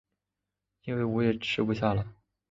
[0.85, 2.07] 因为我也吃不下了